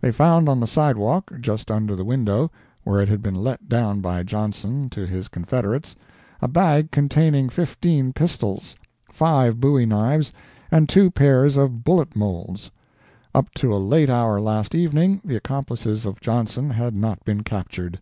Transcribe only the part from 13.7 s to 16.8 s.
a late hour last evening, the accomplices of Johnson